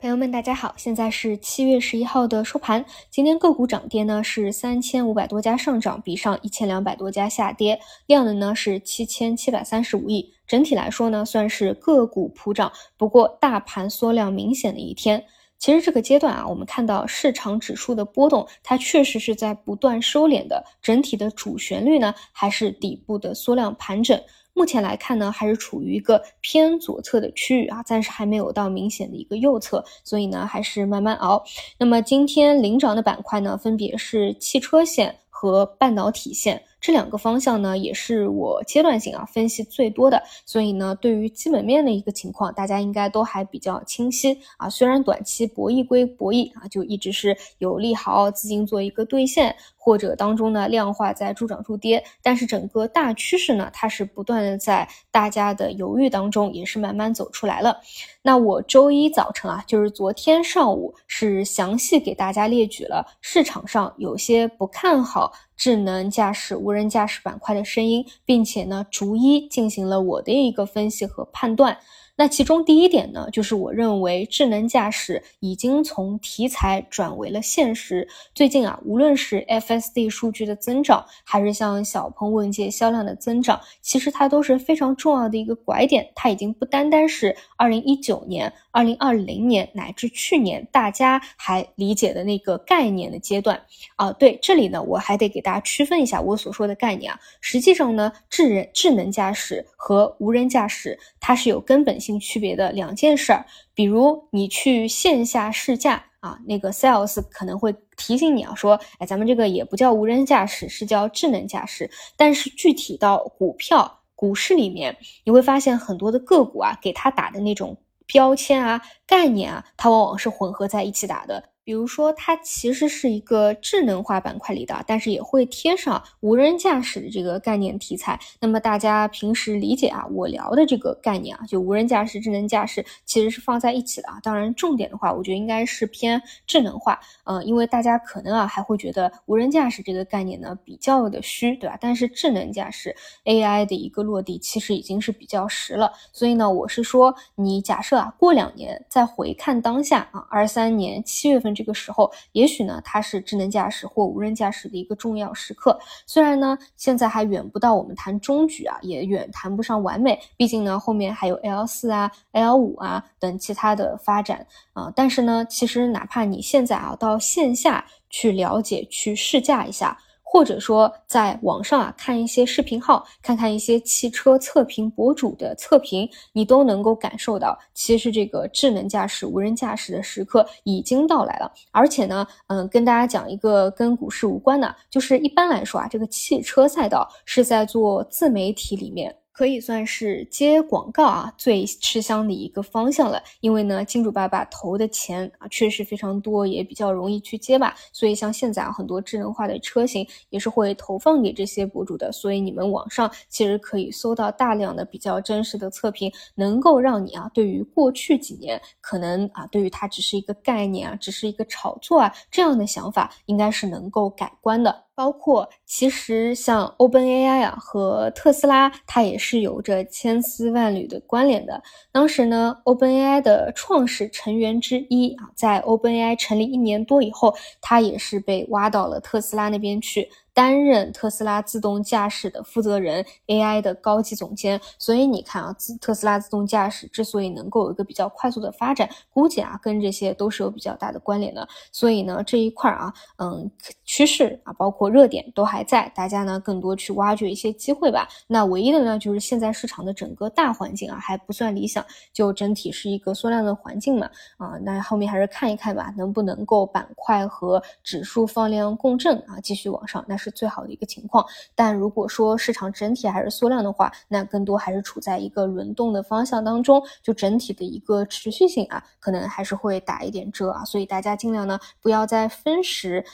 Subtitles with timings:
[0.00, 2.82] 朋友们，大家好，现在是七月十一号的收盘。
[3.10, 10.32] 今天个股涨跌呢是三千五百多家上涨，比上一千两百多家下跌，量能呢是七千七百三十五亿。
[10.46, 15.22] 整体来说呢，算是个股普涨，不过大盘缩量明显的一天。
[15.58, 24.18] 其实这个阶段啊，我们看到市场指数的波动，它确实是在不断收敛的，整体的主旋律呢还是底部的缩量盘整。
[24.60, 31.42] 目前来看呢，还是处于一个偏左侧的区域啊，暂时还没有到明显的一个右侧，所以呢，还是慢慢熬。
[31.78, 36.62] 那么今天领涨的板块呢，分别是汽车线和半导体线。
[36.78, 44.68] 这两个方向呢，也是我阶段性啊分析最多的，所以呢，对于基本面的一个情况，大家应该都还比较清晰啊。
[44.68, 57.80] 虽然短期博弈归博弈啊，就一直是有利好资金做一个兑现，或者当中呢量化在助涨助跌，但是整个大趋势呢，它是不断的在大家的犹豫当中，也是慢慢走出来了。
[58.20, 65.32] 那我周一早晨啊，就是昨天上午是详细给大家列举了市场上有些不看好。
[65.56, 71.76] 智能驾驶、无人驾驶板块的声音，并且呢，逐一进行了我的一个分析和判断。
[72.20, 78.06] 那其中第一点呢，就是我认为智能驾驶已经从题材转为了现实。
[78.34, 86.12] 最近啊，无论是 FSD 数据的增长，还是像小鹏问界销量的增长，其实它都是非常重要的一个拐点。
[86.14, 93.58] 它已经不单单是二零一九年、二零二零年乃至去年大家还理解的那个概念的阶段
[93.96, 94.12] 啊。
[94.12, 97.18] 对，这里呢，我还得给大家区分一下我所说的概念啊。
[97.40, 102.09] 实际上呢，智人智能驾驶和无人驾驶，它是有根本性。
[102.10, 111.88] 性区别的两件事儿，比如你去线下试驾啊，那个 sales 可能会提醒你啊，说，哎，咱们这个也不叫无人驾驶，是叫智能驾驶。
[112.16, 121.44] 但是具体到股票、股市里面，你会发现很多的个股啊，给它打的那种标签啊、概念啊，它往往是混合在一起打的。
[121.70, 128.18] 比如说，它其实是一个智能化板块里的，但是也会贴上无人驾驶的这个概念题材。
[128.40, 134.18] 那么大家平时理解啊，我聊的这个概念啊，就无人驾驶、智能驾驶其实是放在一起的啊。
[134.20, 141.78] 当然，重点的话，我觉得应该是偏智能化，嗯，因为大家可能啊还会觉得无人驾驶这个概念呢比较的虚，对吧？
[141.80, 142.92] 但是智能驾驶
[143.26, 145.92] AI 的一个落地其实已经是比较实了。
[146.12, 151.54] 所以呢，我是说，你假设啊，过两年再回看当下啊，二三年七月份。
[151.60, 155.78] 这个时候，也许呢，它是智能驾驶或无人驾驶的一个重要时刻。
[156.06, 160.18] 虽然呢，现在还远不到我们谈中举啊，也远谈不上完美。
[160.38, 164.90] 毕竟呢，后面还有 L 四啊、L 五啊等其他的发展啊。
[164.96, 169.98] 但是呢，其实哪怕你现在啊到线下去了解、去试驾一下。
[170.32, 181.52] 或者说，在网上啊看一些视频号，看看一些汽车测评博主的测评，你都能够感受到，其实这个智能驾驶、无人驾驶的时刻已经到来了。
[181.72, 189.12] 而且呢，嗯，跟大家讲一个跟股市无关的，就是一般来说啊，这个汽车赛道是在做自媒体里面。
[189.40, 197.74] 可以算是接广告啊最吃香的一个方向了，因为呢金主爸爸投的钱啊确实非常多，也比较容易去接吧。
[197.90, 214.84] 所以像现在啊很多智能化的车型也是会投放给这些博主的，所以你们网上其实可以搜到大量的比较真实的测评，能够让你啊对于过去几年可能啊对于它只是一个概念啊，只是一个炒作啊这样的想法，应该是能够改观的。
[215.00, 221.62] 包括其实像 OpenAI 啊和特斯拉，它也是有着千丝万缕的关联的。
[221.90, 230.06] 当时呢，OpenAI 的创始成员之一啊，在 OpenAI 成立一年多以后，他也是被挖到了特斯拉那边去。
[230.40, 234.58] 担任特斯拉自动驾驶的负责人，AI 的高级总监。
[234.78, 241.46] 所以你看啊，自特斯拉自动驾驶之所以能够有一个比较快速的发展，估计啊跟这些都是有比较大的关联的。
[241.70, 243.50] 所以呢，这一块啊，嗯，
[243.84, 248.08] 趋势啊，包括热点都还在，大家呢更多去挖掘一些机会吧。
[248.26, 251.84] 那唯一的呢，就是现在市场的整个大环境啊还不算理想，
[252.14, 254.08] 就整体是一个缩量的环境嘛。
[254.38, 260.02] 啊，那后面还是看一看吧，能不能够板块和指数放量共振啊，继续往上。
[260.08, 261.24] 那是最好的一个情况，
[261.54, 273.04] 但如果说市场整体还是缩量的话，那更多还是处在一个轮动的方向当中，就整体的一个持续性啊，可能还是会打一点折啊，所以大家尽量呢不要在分时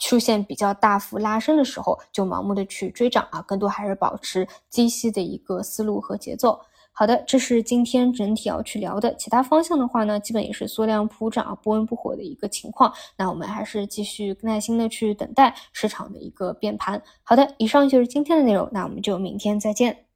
[0.00, 6.60] 出现比较大幅拉升的时候就盲目的去追涨啊，更多还是保持低吸的一个思路和节奏。
[6.92, 9.14] 好的，这是今天整体要去聊的。
[9.16, 12.92] 其他方向的话呢，基本也是缩量普涨、不温不火的一个情况。
[13.16, 17.02] 那我们还是继续耐心的去等待市场的一个变盘。
[17.22, 20.11] 好的，以上就是今天的内容，那我们就明天再见。